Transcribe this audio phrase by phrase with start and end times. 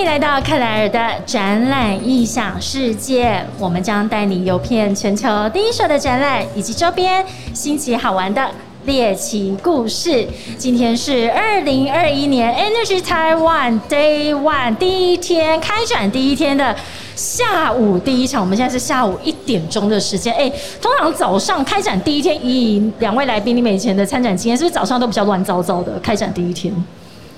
[0.00, 7.22] 迎来到克莱尔的展览异想世界，我们将带你游遍全球第一手的展览以及周边
[7.52, 8.50] 新奇好玩的
[8.86, 10.26] 猎奇故事。
[10.56, 16.74] 今天是二零二一年 Energy Taiwan Day One 第一天开展第一天的
[17.14, 20.32] 下午第一场，我们现在是下午一点钟的时间。
[20.34, 25.98] 哎，通常早上开展第一天，以两位来宾你们以前的参展经验，是不是早上都比较乱糟糟的？
[26.00, 26.72] 开展第一天。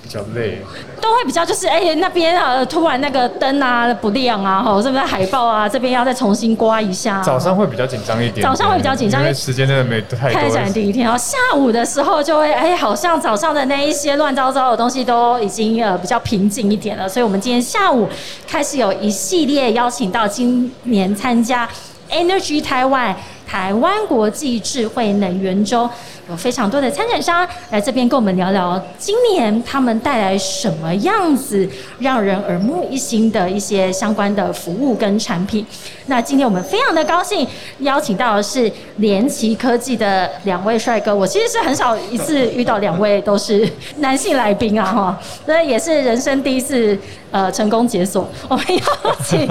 [0.03, 0.61] 比较累，
[1.01, 7.21] 都会比较就是哎，那边啊突然那个灯啊不亮啊，吼，是不是海报啊这边要再重新刮一下？
[7.21, 10.39] 早上会比较紧张一点，早上会比较紧张，因为时间真的没太多。
[10.39, 18.07] 开展第一天，然后下午的时候就会哎，好像早上的那一些乱糟糟的东西都已经呃比较平静一点了，所以我们今天下午
[18.45, 21.67] 开始有一系列邀请到今年参加
[22.11, 23.15] Energy Taiwan。
[23.47, 25.89] 台湾国际智慧能源周
[26.29, 31.67] 有非常多的参展商来这边跟我们聊聊，今年他们带来什么样子
[31.99, 35.65] 让人耳目一新的一些相关的服务跟产品。
[36.07, 37.47] 那今天我们非常的高兴
[37.79, 46.97] 邀请到的是联奇科技的两位帅哥，我其实是很少一次遇到两位都是男性来宾啊哈，那也是人生第一次
[47.31, 49.47] 呃成功解锁，我们邀请。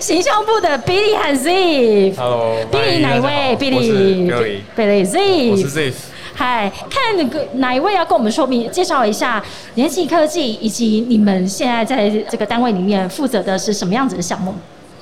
[0.00, 5.92] 形象部的 Billy 和 Z，Hello，Billy 哪一位？Billy，Billy Z，我是 Z。
[6.34, 9.42] 嗨，看那个哪一位要跟我们说明介绍一下
[9.74, 14.54] 联系科技，以及你们现在在这个单位里面负责的是什么样子的项目？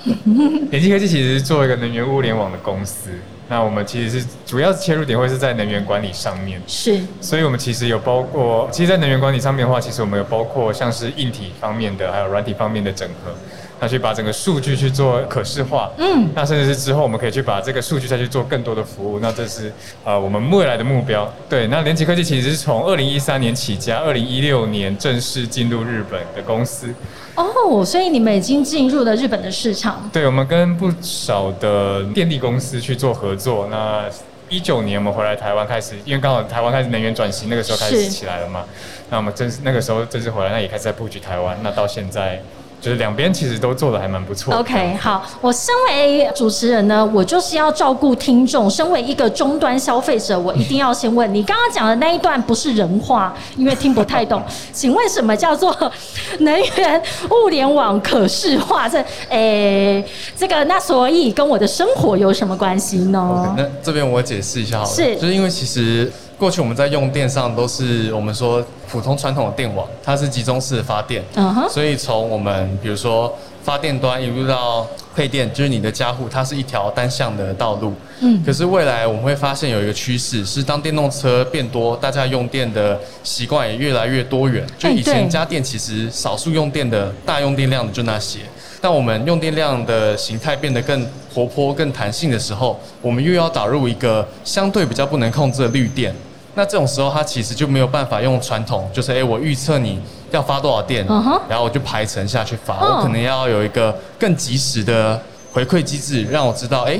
[0.71, 3.11] 联系科技其实是做一个能源物联网的公司，
[3.49, 13.35] 那我们其实是主要切入点会是在能源管理上面，是，所以我们其实有包括，其实，在能源管理上面的话，其实我们有包括像是硬体方面的，还有软体方面的整合。
[13.79, 19.71] 那去把整个数据去做可视化，嗯，那甚至是之后我们可以去把这个数据再去做更多的服务，那这是
[20.03, 21.31] 呃我们未来的目标。
[21.47, 26.89] 对，那联奇科技其实是从二零一三年起家，二零一六年正式进入日本的公司。
[27.35, 30.09] 哦，所以你们已经进入了日本的市场。
[30.11, 33.69] 对，我们跟不少的电力公司去做合作。
[33.71, 34.07] 那
[34.49, 38.65] 一九年我们回来台湾开始，因为刚好台湾开始能源转型，那个时候开始起来了嘛。
[39.11, 41.55] 那我们正式那个时候正式回来，那也开始在布局台湾。
[41.63, 42.41] 那到现在。
[42.81, 44.55] 就是两边其实都做的还蛮不错。
[44.55, 48.71] OK，好，我身为主持人呢，我就是要照顾听众。
[48.71, 54.43] 身为一个终端消费者，我一定要先问你，刚刚讲的那一段不是人话，因为听不太懂。
[54.73, 55.75] 请问什么叫做
[56.41, 58.89] 能源物联网可视化？
[58.89, 60.05] 这诶，
[60.37, 63.55] 这个那所以跟我的生活有什么关系呢？
[63.57, 66.13] 那这边我解释一下好了，是，就是因为其实。
[66.39, 71.25] 过去我们在用电上都是我们说普通传统的电网，它是集中式的发电，
[71.71, 77.95] 所以从我们比如说发电端一路到配电，就是你的家户，它是一条单向的道路。
[78.21, 84.63] 嗯，可是未来我们会发现有一个趋势，是当电动车变多，大家用电的习惯也越来越多元。
[84.79, 88.41] 就以前家电其实少数用电的大用电量的就那些。
[88.79, 91.05] 当我们用电量的形态变得更
[91.35, 96.15] 活泼、更弹性的时候，我们又要导入一个相对比较不能控制的绿电。
[96.57, 100.01] 那这种时候，它其实就没有办法用传统，就是哎，我预测你
[100.31, 101.07] 要发多少电，
[101.49, 102.75] 然后我就排程下去发。
[102.81, 105.21] 我可能要有一个更及时的
[105.53, 106.99] 回馈机制，让我知道哎。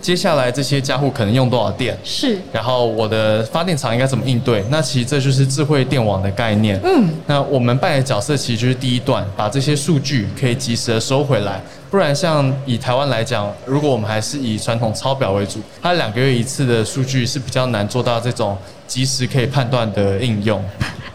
[0.00, 1.96] 接下来这些家户可能用多少电？
[2.04, 4.64] 是，然后我的发电厂应该怎么应对？
[4.70, 6.80] 那其实这就是智慧电网的概念。
[6.84, 11.60] 嗯，那我们扮演角色其实就是第一段，把这些数据可以及时的收回来。
[11.90, 20.62] 不然像以台湾来讲，如果我们还是以传统抄表为主，它两个月一次的数据是比较难做到这种及时可以判断的应用。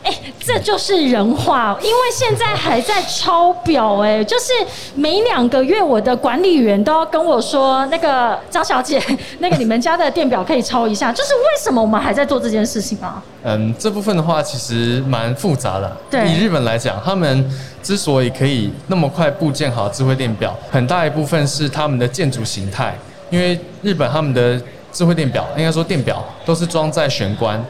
[0.03, 4.52] 哎，这就是人话，因为现在还在抄表，哎，就是
[4.96, 9.02] 每两个月我的管理员都要跟我说，那个张小姐，
[9.40, 13.24] 那个你们家的电表可以抄一下，就是为什么我们还在做这件事情啊？
[13.44, 15.97] 嗯，这部分的话其实蛮复杂的。
[16.12, 17.50] 对，以日本来讲，他们
[17.81, 22.94] 之所以可以那么快部建好智慧电表，很大一部分是他们的建筑形态，
[23.30, 27.64] 因为日本他们的智慧电表，应该说电表都是装在玄关。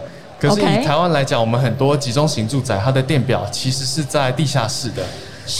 [0.50, 5.04] 可是以台湾来讲，我们很多集中型住宅，它的电表其实是在地下室的，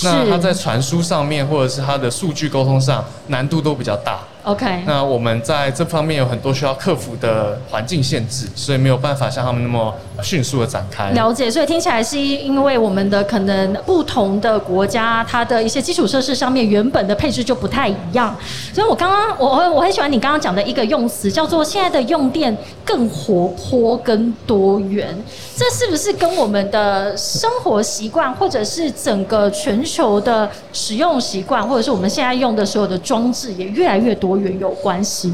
[0.04, 4.20] 那它在传输上面或者是它的数据沟通上难度都比较大。
[4.44, 11.12] OK，那我们在这方面有很多需要克服的环境限制，所以没有办法像他们那么迅速的展开。
[11.12, 18.36] 了解，所以听起来是因为我们的可能不同的国家，它的一些基础设施上面原本的配置就不太一样。
[18.74, 22.54] 所以我刚刚我我很喜欢你刚刚讲的一个用词，叫做现在的用电
[22.84, 25.18] 更活泼跟多元。
[25.56, 34.33] 这是不是跟我们的生活习惯，或者是整个全球的使用习惯，或者是我们现在用的所有的装置也越来越多？
[34.38, 35.34] 源有关系，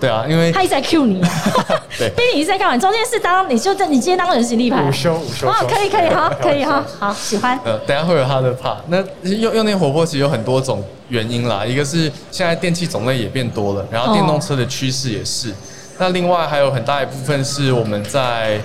[0.00, 1.20] 对啊，因为他一直在 Q 你，
[1.98, 2.78] 对，逼你一直在干嘛？
[2.78, 5.48] 中间是当你就在你今天当人形立牌，午休午休。
[5.48, 7.58] 哦，可以可以，好，可以哈，好，喜欢。
[7.64, 8.76] 呃，等下会有他的 part。
[8.88, 15.52] 那用用电活泼其实有很多种原因啦，一个是现在电器种类也变多了，然后电动车的趋势也是。
[15.98, 18.60] 那另外还有很大一部分是我们在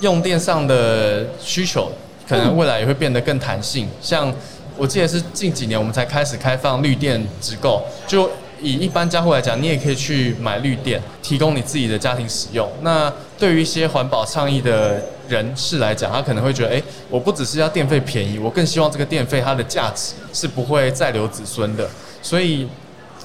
[0.00, 1.92] 用电上的需求，
[2.26, 3.86] 可能未来也会变得更弹性。
[4.00, 4.32] 像
[4.78, 12.68] 我记得是近几年我们才开始开放绿电直购，就以一般家户来讲，你也可以去买绿电，提供你自己的家庭使用。
[12.82, 21.88] 那对于一些环保倡议的人士来讲，他可能会觉得，哎，我不只是要电费便宜，我更希望这个电费它的价值是不会再留子孙的。
[22.22, 22.68] 所以。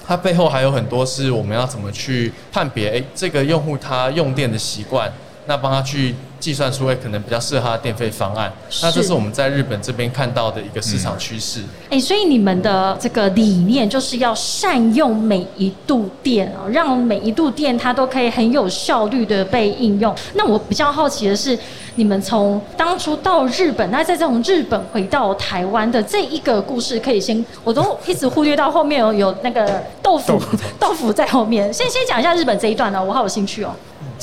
[0.05, 5.09] 它背后还有很多是我们要怎么去判别，哎，这个用户他用电的习惯，
[5.45, 6.13] 那帮他去
[6.43, 8.51] 计算出，会，可能比较适合他的电费方案。
[8.81, 11.61] 那这是我们在日本这边看到的一个市场趋势。
[11.89, 20.13] 哎，所以你们的这个理念就是要善用每一度电啊，让每一度电它都可以很有效率的被应用。
[20.33, 21.57] 那我比较好奇的是。
[21.95, 30.41] 你们从当初到日本，那再从日本回到台湾的这一个故事，可以先，我都一直忽略到后面有有那个豆腐
[30.79, 31.71] 豆腐在后面。
[31.71, 33.69] 先先讲一下日本这一段呢，我好有兴趣哦。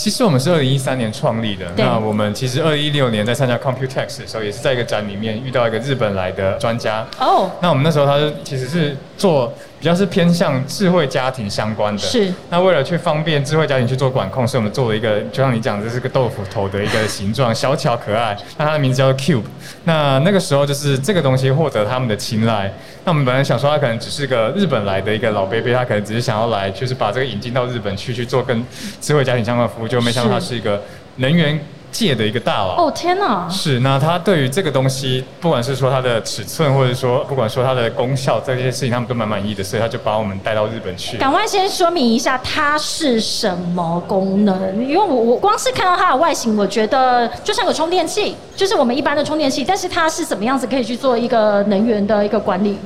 [0.00, 7.06] 其实我们是二零一三年创立的，那我们其实二零一六年在参加 Computex 的时候，也是在一个展里面遇到一个日本来的专家。
[7.18, 9.52] 哦，那我们那时候他就其实是做。
[9.80, 12.30] 比较是偏向智慧家庭相关的，是。
[12.50, 18.36] 那为了去方便智慧家庭去做管控，所以我们做了一个，就像你讲，这是个豆腐头的一个形状，小巧可爱。
[18.58, 19.44] 那它的名字叫做 Cube。
[19.84, 22.70] 那那个时候就是这个东西获得他们的青睐。
[23.04, 28.62] 那我们本来想说，它可能只是个日本来的一个老 baby，他可能只是想要来，就是把这个引进到日本去去做跟
[29.00, 30.82] 智慧家庭相关的服务，就没想到它是一个
[31.16, 31.58] 能源。
[31.90, 33.48] 界的一个大佬哦天哪！
[33.48, 41.16] 是那他对于这个东西，不管是说它的尺寸，或者说不管说它的功效这些事情，他们都蛮满意的，所以他就把我们带到日本去。
[41.18, 52.78] 赶快先说明一下它是什么功能，因为我我光是看到它的外形，我觉得就像个充电器，就是我们一般的充电器，但是它是怎么样子可以去做一个能源的一个管理？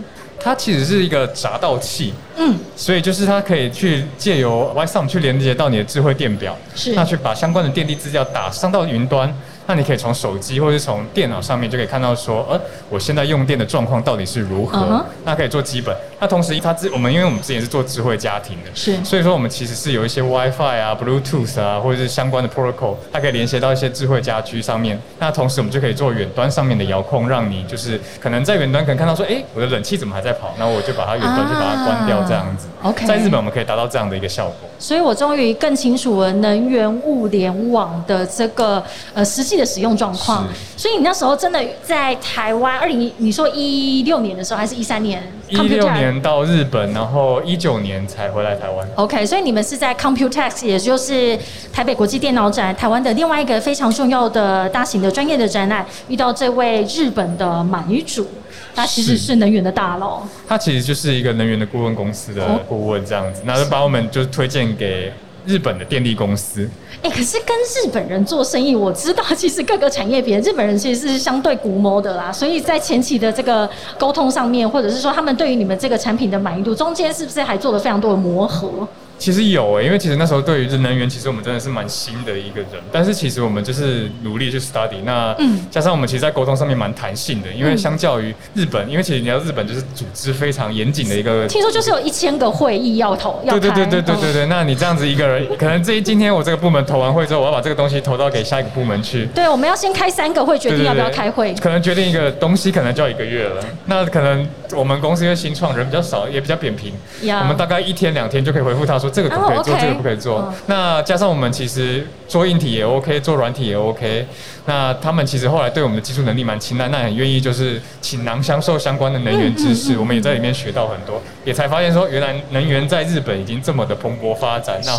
[0.44, 9.34] 它其实是一个闸道器，嗯，所以就是它可以去借由 i s o m 去连接到你的智慧电表，是，那去把相关的电力资料打上到云端。
[9.66, 15.04] 那你可以从手机或者是从电脑上面就可以看到说，呃，我现在用电的状况到底是如何？
[15.24, 15.94] 那可以做基本。
[16.20, 25.00] 那同时，它自我们因为我们之前是做智慧家庭的，是，所以说我们其实是有一些 WiFi 啊、Bluetooth 啊，或者是相关的 protocol，它可以连接到一些智慧家居上面。
[25.18, 30.54] 那同时，我们就可以做远端上面的遥控，让你就是可能在远端可能看到说，哎，我的冷气怎么还在跑？
[30.58, 32.68] 那我就把它远端就把它关掉，这样子。
[32.82, 34.68] OK，在日本我们可以达到这样的一个效果。
[34.78, 38.82] 所以我终于更清楚了能源物联网的这个
[39.12, 40.46] 呃实际的使用状况。
[40.76, 45.22] 所以你那时候真的在台湾，二零你说一六年的时候，还是一三年？
[45.48, 48.88] 一六年到日本，然后一九年才回来台湾。
[48.96, 51.38] OK，所以你们是在 Computex，也就是
[51.72, 58.26] 台北国际电脑展，台湾的另外一个非常重要的大型的专业的展览，遇到这位日本的买主，
[58.74, 60.22] 他其实是能源的大佬。
[60.48, 65.12] 他其实就是一个能源的顾问公司的顾问这样子，那就把我们就推荐给。
[65.46, 66.66] 日本的电力公司，
[67.02, 73.68] 哎，可是跟日本人做生意，我知道其实各个产业别日本人其实是相对古摸的啦，所以在前期的这个
[73.98, 78.88] 沟通上面，或者是说他们对于你们这个产品的满意度，中间是不是还做了非常多的磨合？
[79.18, 82.70] 其实有诶，因为其实那时候对于这能源，其实我们真的是蛮新的一个人。
[82.92, 85.34] 但是其实我们就是努力去 study，那
[85.70, 87.50] 加上我们其实，在沟通上面蛮弹性的。
[87.52, 91.46] 因为相较于日本，因为其实你要日本就是组织非常严谨的一个。
[91.46, 94.46] 听说就是有一千个会议要投要对对对对对对对。
[94.46, 99.26] 那你这样子一个人，可能这今天我这个部门投完会之后，我要把这个东西投到给下一个部门去。
[99.34, 101.54] 对，我们要先开三个会，决定要不要开会。
[101.54, 103.64] 可能决定一个东西，可能就要一个月了。
[103.86, 109.76] 那可能我们公司因为新创，人比较少，也比较扁平，我们大概一天两天就可以回复他说这个可不可以做。
[109.78, 110.52] 这个不可以做。
[110.66, 114.26] 那加上我们其实做硬体也 OK，做软体也 OK。
[114.66, 119.96] 那他们其实后来对我们的技术能力蛮青睐，那很愿意就是倾囊相授相关的能源知识。
[119.98, 124.80] 我们也在里面学到很多，也才发现说原来能源在日本已经这么的蓬勃发展。
[124.84, 124.96] 那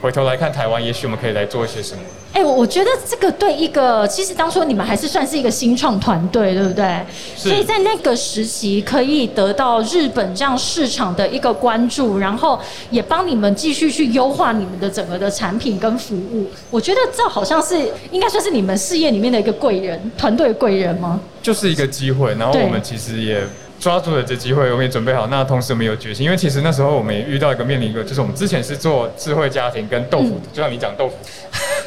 [0.00, 2.00] 回头来看台湾，也许我们可以来做一些什么？
[2.42, 7.00] 哎，我我觉得这个对一个，其实当初你们还是算是一个新创团队，对不对？
[7.36, 12.58] 所以在那个时期可以得到日本这样市场的一个关注，然后
[12.90, 16.50] 也帮你们继续去优化你们的整个的产品跟服务。
[16.68, 17.76] 我觉得这好像是
[18.10, 21.20] 应该算是你们事业里面的一个贵人，团队贵人吗？
[21.40, 23.40] 就是一个机会，然后我们其实也。
[23.82, 25.26] 抓住了这机会，我们也准备好。
[25.26, 31.16] 那同时我们有决心，因为其实那时候我们也遇到一个面临一个，就是我们之前是做智慧家庭跟豆腐，就像你讲豆腐，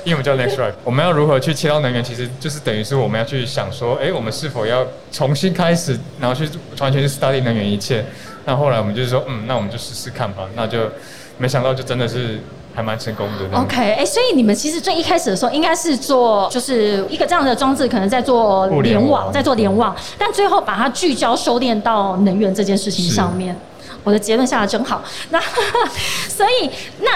[0.06, 8.06] 因为我们叫 Next Right，我们要如何去切到能源，其实就是等于是我们要去想说，哎，我们是否要重新开始，然后去完全去 study 能源一切。
[8.46, 10.44] 那后来我们就是说，嗯，那我们就试试看吧。
[10.56, 10.90] 那就
[11.38, 12.40] 没想到就真的是。
[12.76, 13.58] 还蛮成功的。
[13.58, 23.56] OK，哎，所以你们其实最一开始的时候应该是做就是一个这样的装置，可能在做联网，在做联网，但最后把它聚焦收敛到能源这件事情上面。
[24.04, 25.02] 我的结论下的真好。
[25.30, 25.40] 那
[26.28, 26.70] 所以
[27.00, 27.12] 那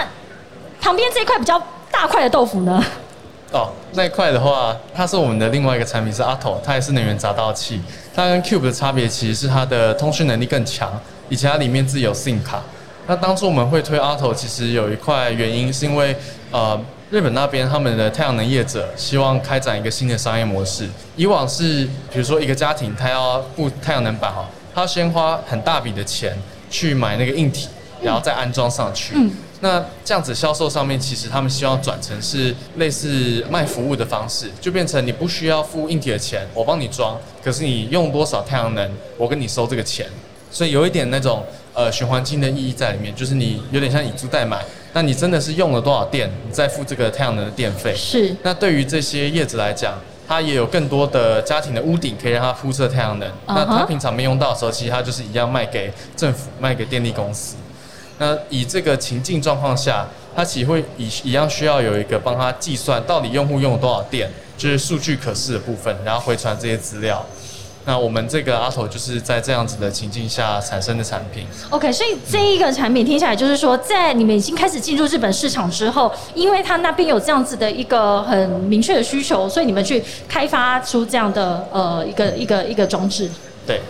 [0.80, 2.82] 旁边这一块比较大块的豆腐呢？
[3.52, 7.80] 哦，那一块的话，它是我们的另外一个产品，是 Auto，它也是能源杂道器。
[8.14, 10.92] 它跟 Cube 的差别其实是它的通讯能力更强，
[11.28, 12.62] 以及它里面自有 SIM 卡。
[13.08, 16.16] 那当初我们会推 Auto，其实有一块原因是因为
[16.52, 16.80] 呃
[17.10, 20.88] 日本那边他们的太阳能业者希望开展一个新的商业模式。
[21.16, 26.38] 以往是比如说一个家庭他要布太阳能板哈，他要先花很大笔的钱
[26.70, 27.68] 去买那个硬体，
[28.00, 29.16] 然后再安装上去。
[29.62, 40.06] 那这样子销售上面，其实他们希望转成是类似卖服务的方式，就变成你不需要付硬体的钱，我帮你装，可是你用多少太阳能，我跟你收这个钱，
[40.50, 44.64] 所以有一点那种呃循环金的意义在里面，就是你有点像以租代买，
[44.94, 47.94] 那你真的是用了多少电，你再付这个太阳能的电费。
[47.94, 48.34] 是。
[48.42, 57.56] 那对于这些业主来讲，它也有更多的家庭的屋顶可以让它铺设太阳能，那它平常没用到的时候，其实它就是一样卖给政府，卖给电力公司。
[58.20, 67.24] 那以这个情境状况下，它其实会以一样需要有一个帮他计算到底用户用了多少电，就是数据可视的部分，然后回传这些资料。
[67.86, 71.46] 那我们这个阿头就是在这样子的情境下产生的产品。
[71.70, 83.30] OK，所以这一个产品听起来就是说，在你们已经开始进入日本市场之后，因为它那边有这样子的一个很明确的需求，所以你们去开发出这样的呃一个一个一个装置。
[83.66, 83.80] 对。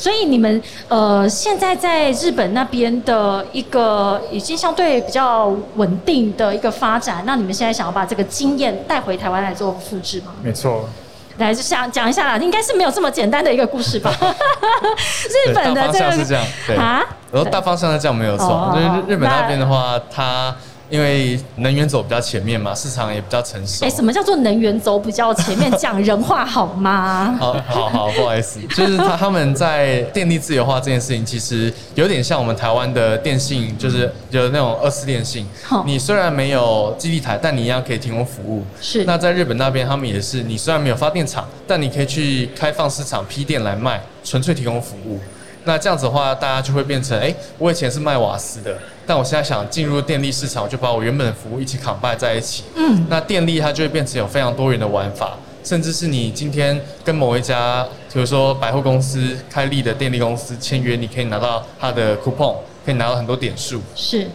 [0.00, 10.32] 所以你们呃现在在日本那边的一个已经相对比较稳定的一个发展，那你们现在想要把这个经验带回台湾来做复制吗？
[10.42, 10.88] 没错，
[11.36, 14.10] 来就想讲一下啦，应该是没有这么简单的一个故事吧？
[15.28, 16.42] 日本的这个是这样
[16.78, 20.56] 啊，然后大方向是这样没有错，就是日本那边的话，它。
[20.90, 23.86] 因为能源走比较前面嘛，市场也比较成熟。
[23.86, 25.70] 哎，什么叫做能源走比较前面？
[25.78, 27.36] 讲人话好吗？
[27.40, 35.46] 好，好，好，不好意思，就是他他们在电力自由化这件事情，其实有点像我们台湾的电信，就是有那种二次电信。
[35.86, 38.64] 你虽然没有基地台，但你一样可以提供服务。
[38.80, 39.04] 是。
[39.04, 45.20] 那在日本那边，他们也是，你虽然没有发电厂，但你可以去开放市场批电来卖，纯粹提供服务。
[45.64, 52.64] 那这样子的话，大家就会变成，哎，我以前是卖瓦斯的，但我现在想进入电力市场，就把我原本的服务一起扛拜在一起。
[52.76, 63.82] 嗯，那电力它就会变成有非常多元的玩法，甚至是你今天跟某一家，比如说百货公司开立的电力公司签约，你可以拿到它的 coupon，可以拿到很多点数。
[63.94, 64.26] 是，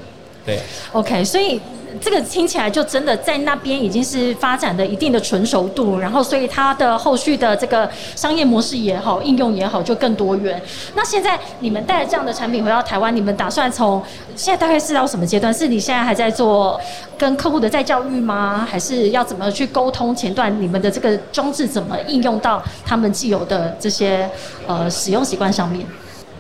[0.46, 0.60] 对。
[0.92, 1.60] OK，所以。
[2.02, 10.62] 这个听起来就真的在那边已经是发展的一定的纯熟度，然后所以它的后续的这个商业模式也好，应用也好，就更多元。
[10.94, 14.04] 那现在你们带这样的产品回到台湾，你们打算从
[14.36, 15.54] 现在大概是到什么阶段？
[15.54, 16.78] 是你现在还在做
[17.18, 18.68] 跟客户的再教育吗？
[18.70, 24.30] 还是要怎么去沟通前段你们的这个装置怎么应用到他们既有的这些
[24.68, 25.88] 呃使用习惯上面？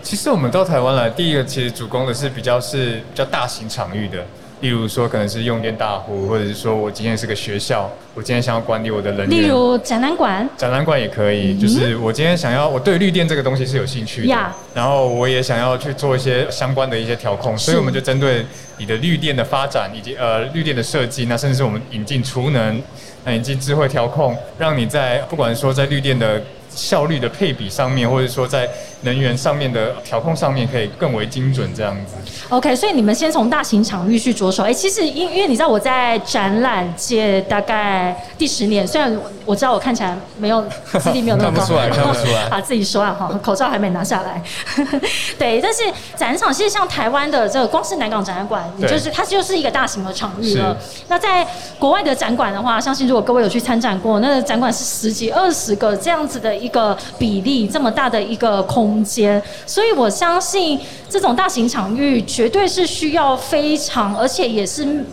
[0.05, 4.23] 其实我们到台湾来，第一个其实主攻的是比较是比较大型场域的。
[4.61, 9.29] 例如说，可能是用电大户，或者是说我今天是个学校，我今天想要管理我的人员。
[9.29, 11.59] 例如展览馆，展览馆也可以。
[11.59, 18.45] 就是我今天想要，我对绿电这个东西是有兴趣的，然后我也想要去做一些相关的一些调控，所以我们就针对
[18.77, 22.79] 你的绿电的发展以及呃绿电的设计，那甚至是我们引进储能，
[23.23, 26.39] 那引进智慧调控，让你在不管说在绿电的。
[26.67, 28.69] 效率的配比上面，或者说在
[29.05, 32.15] 能源上面的调控上面，可以更为精准这样子。
[32.49, 34.63] OK，所以你们先从大型场域去着手。
[34.63, 40.61] 哎，其实因因为你知道我在展览界大概第十年，虽然我知道我看起来没有
[40.99, 44.41] 资历没有那么高，看不出来， 看不出来，啊自己说啊哈，口罩还没拿下来。
[45.39, 45.83] 对，但是
[46.17, 50.75] 展场其实像台湾的这个光是南港展览馆，就是它就是一个大型的场域了。
[51.07, 51.47] 那在
[51.77, 56.55] 国外的展馆的话，相信如果各位有去参展过，那个展馆是十几、二十个这样子的。
[56.55, 65.05] 一个比例这么大的一个空间，所以我相信这种大型场域绝对是需要非常，而且也是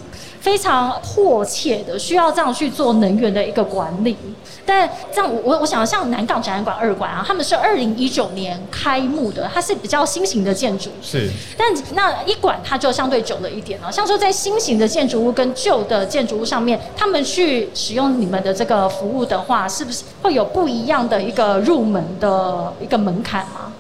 [0.42, 4.16] 非常迫切的，需要这样去做能源的一个管理。
[4.66, 10.90] 但这样，我我想像南港展览馆二馆啊，他们是二零一九年开幕的，它是比较新型的建筑。
[11.00, 11.30] 是。
[11.56, 13.90] 但那一馆它就相对久了一点了。
[13.90, 23.72] 像说在新型的建筑物跟旧的建筑物上面，他们去使用你们的这个服务的话，是不是会有不一样的一个入门的一个门槛吗？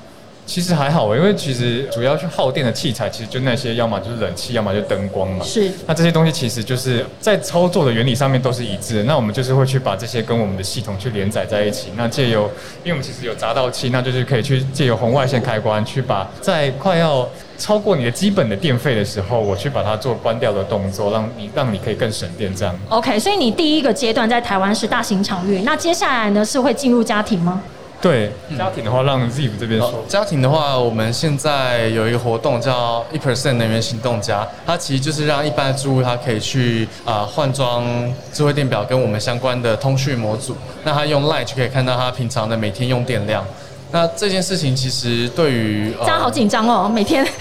[0.44, 5.44] 其实还好，因为其实主要去耗电的器材，其实就那些，要么就是冷气，要么就灯光嘛。
[5.44, 5.70] 是。
[5.86, 8.96] 那这些东西其实就是在操作的原理上面都是一致。
[8.96, 9.04] 的。
[9.04, 11.88] 那我们就是会去把这些跟我们的系统去连载在一起。
[11.96, 12.50] 那借由，
[12.82, 22.76] 因为我们其实有闸道器，那就是可以去借由红外线开关去把在快要超过你的基本的电费的时候，我去把它做关掉的动作，让你让你可以更省电这样。
[22.88, 27.62] OK，所以你第一个阶段在台湾是大型场域，那接下来呢是会进入家庭吗？
[28.02, 30.04] 对家庭的话，让 Ziv 这边说。
[30.08, 37.86] 家庭的话，我们现在有一个活动叫一 percent 能源行动家，它其实就是让一般的住户他可以去啊换装
[38.32, 43.44] 智慧电表跟我们相关的通讯模组，那他用 Line 就可以看到他平常的每天用电量。
[43.92, 47.32] 那这件事情其实对于这样好紧张哦，每天看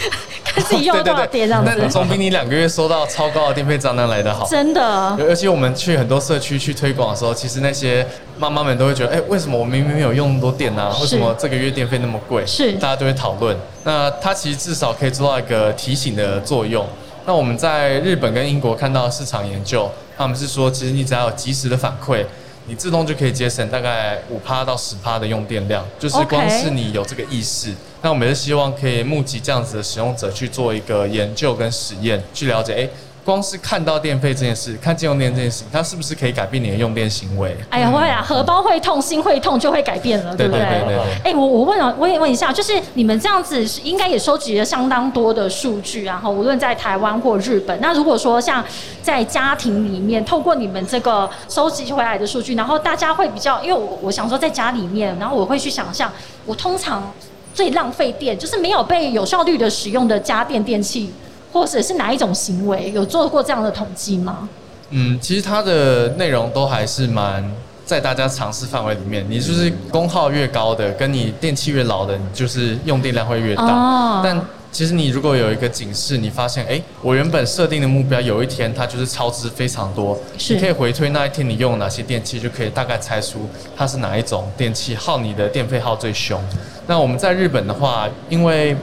[0.68, 4.48] 自己用多少电这样子，总比你两个月收到超高的电费账单来的好。
[4.48, 8.06] 真的，尤其我们去很多社区去推广的时候，其实那些
[8.38, 10.94] 妈妈们都会觉得，哎，为什么我明明没有用那么多电呢？
[11.02, 12.46] 为什么这个月电费那么贵？
[12.46, 13.58] 是，大家都会讨论。
[13.84, 16.86] 那它其实至少可以做到一个提醒的作用。
[17.26, 22.26] 那我们在日本跟英国看到市场研究，他们是说，其实你只要有及时的反馈。
[22.68, 27.74] 你自动就可以节省大概五趴到十趴的用电量，就是光是你有这个意识。
[28.02, 32.90] 那我们是希望可以募集这样子的使用者去做一个研究跟实验，去了解，哎。
[33.24, 37.56] 光是看到电费这件事，看见用电这件事情，它是不是可以改变你的用电行为？
[37.70, 40.62] 哎呀，会啊，荷包会痛，心会痛，就会改变了，对不对？
[40.62, 41.32] 对对对。
[41.32, 48.66] 哎，我我问了，我也问一下，就是你们这样子应该也收集了相当多的数据，然后无论在台湾或日本，那如果说像
[49.04, 56.12] 在家庭里面，透过你们这个收集回来的数据，然后大家会比较，因为我我想说在家里面，然后我会去想象，
[56.44, 57.14] 我通常
[57.54, 61.12] 最浪费电，就是没有被有效率的使用的家电电器。
[61.54, 64.48] 或者是哪一种行为有做过这样的统计吗？
[64.92, 67.44] 嗯，其实它的内容都还是蛮
[67.84, 69.26] 在大家尝试范围里面。
[69.30, 74.22] 你就是功耗越高的，跟你电器越老的，你就是用电量会越大。
[74.24, 74.42] 但
[74.72, 80.18] 其实你如果有一个警示，你发现哎，我原本设定的目标有一天它就是超支非常多，
[80.50, 86.42] 你可以回推那一天你用哪些电器，就可以大概猜出它是哪一种电器耗你的电费耗最凶。
[86.88, 88.76] 那我们在日本的话，因为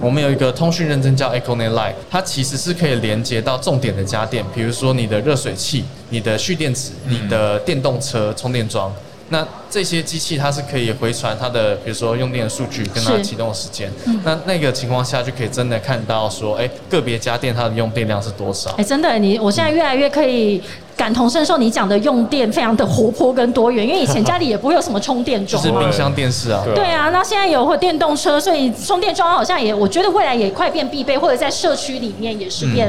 [0.00, 8.92] 我们有一个通讯认证叫 EcoNet Line，它其实是可以连接到重点的家电，比如说你的热水器、你的蓄电池、你的电动车充电桩。
[9.32, 13.90] 那这些机器它是可以回传它的，比如说用电的数据跟它启动的时间。
[14.22, 18.70] 那那个情况下就可以真的看到说，哎，个别家电它的用电量是多少？
[18.72, 20.62] 哎，真的，你我现在越来越可以。
[21.02, 26.62] 感同身受，你讲的用电非常的活泼跟多元，因为以前家里也不会有什么充电桩，就是冰箱、电视啊。
[26.76, 32.88] 对啊，那现在有或电动车，所以充电桩好像也，我觉得未来也快变必备，或者在社区里面也是变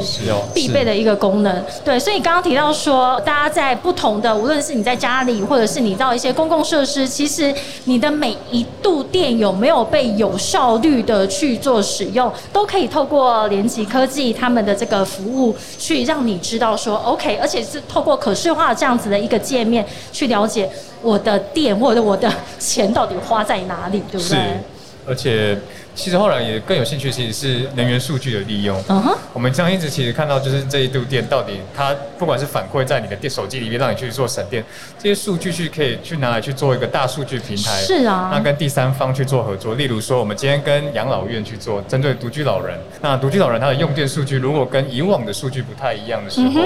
[0.54, 1.66] 必备的一个功能。
[1.84, 7.52] 对，所以刚刚提到说，大家在不同的，无论是你在家里，或者是你到一些公共设施，其实
[7.86, 17.82] 你的每一度电有没有被有效率的去做使用，都可以透过联极科技他们的这个服务，去让你知道说，OK，而且是。
[17.90, 20.70] 透过可视化这样子的一个界面去了解
[21.02, 24.60] 我的店或者我的钱到底花在哪里，对不对？
[25.08, 25.58] 而且。
[25.96, 28.82] 其实后来也更有兴趣，其实是能源数据的利用。
[28.90, 34.64] 嗯哼，我们这样一直其实看到，就是这一度电到底它不管是反馈在你的电手机里面，让你去做省电，
[34.98, 37.82] 这些数据去可以去拿来去做一个大数据平台。
[37.82, 46.62] 是啊，那跟第三方去做合作，例如说我们今天跟养老院去做针对独居老人，那独居老人他的用电数据如果跟以往的数据不太一样的时候，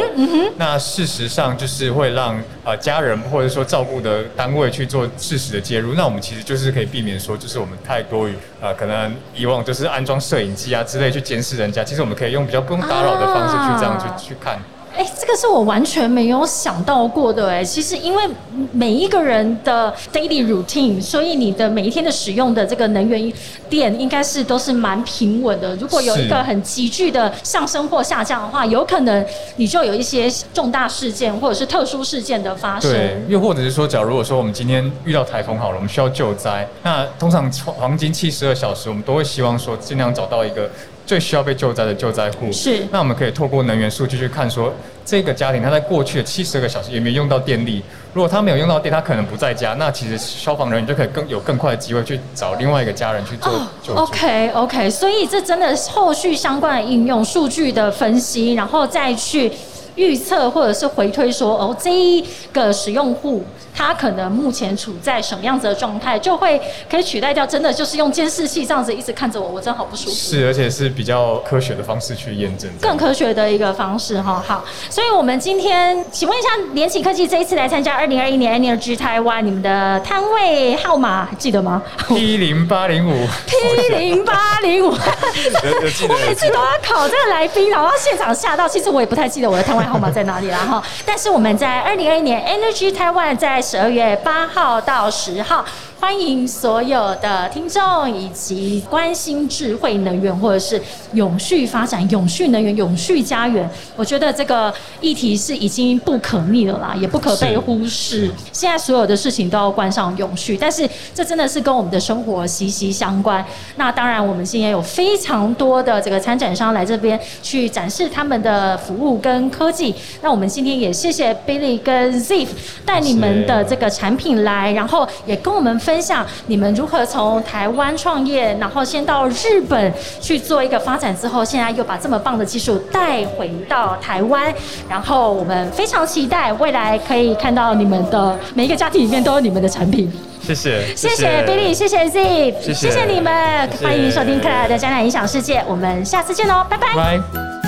[0.55, 9.16] 那事实上就是会让呃家人或者说照顾的单位去做适时的介入，那我们其实就是可以避免说，就是我们太多于呃可能。
[9.35, 14.59] 以往就是安装摄影机啊之类去监视人家，其实我们可以用比较不用打扰的方式去这样去去看。
[14.97, 17.63] 哎，这个是我完全没有想到过的哎。
[17.63, 18.23] 其实因为
[18.71, 23.31] 每一个人的 daily routine，所以你的每一天的使用的这个能源
[23.69, 25.75] 电应该是都是蛮平稳的。
[25.75, 29.23] 如果有一个很急剧的上升或下降的话，有可能
[29.57, 32.91] 你就有一些重大事件或者是特殊事件的发生。
[32.91, 40.67] 对，又或者是说，假如果说我们今天遇到台风好了，我们需要救灾，那通常黄金七十二小时，我们都会希望说尽量找到一个。
[41.07, 44.73] 最需要被救灾的救灾户是，那我们可以透过能源数据去看，说
[45.05, 47.81] 这个家庭他在过去的七十个小时有没有用到电力。
[48.13, 54.01] 如果他没有用到电，他可能不在家，那其实消防人员就可以更有更快的机会去找另外一个家人去做救助。
[54.01, 59.51] OK OK，所以这真的后续相关的应用数据的分析，然后再去。
[59.97, 63.43] 预测或者是回推说，哦，这一个使用户
[63.77, 66.59] 他可能目前处在什么样子的状态，就会
[66.89, 70.15] 可以取代掉真的就是用监视器这样子一直看着我，我真好不舒服。
[70.15, 72.69] 是，而且是比较科学的方式去验证。
[72.81, 74.65] 更科学的一个方式哈，好。
[74.89, 83.27] 所以我们今天请问一下，联企科技这一次来参加二零二一年 Energy Taiwan，你们的摊位号码记得吗？P 零八零五。
[83.45, 84.89] P 零八零五。
[86.09, 88.67] 我每次都要考这个来宾，然后现场吓到。
[88.67, 89.83] 其实我也不太记得我的摊位。
[89.87, 90.83] 号码在哪里了哈。
[91.05, 95.65] 但是我们在二零二一年 Energy Taiwan 在十二月八号到十号。
[95.99, 100.79] 欢迎所有的听众以及关心智慧能源或者是
[101.13, 108.29] 永续发展、永续能源、永续家园，我觉得这个议题是已经不可逆了啦，也不可被忽视。
[108.53, 113.43] 现在所有的事情都要关上永续，但是这真的是跟我们的生活息息相关。
[113.77, 119.95] 那当然，我们今天有非常多的这个参展商来这边去展示他们的服务跟科技。
[120.21, 122.49] 那我们今天也谢谢 Billy 跟 Ziff
[122.85, 125.75] 带你们的这个产品来，然后也跟我们。
[125.87, 134.53] 分享你们如何从台湾创业，然后先到日本去做一个发展，之后现在又把这么棒的技术带回到台湾，
[134.89, 140.11] 然后我们非常期待未来可以看到你们的每一个家庭里面都有你们的产品。
[140.41, 143.33] 谢谢，谢谢 Billy，谢谢 Z，谢谢你们，
[143.81, 147.66] 欢迎收听克莱尔的展览影响世界，我们下次见喽，拜拜。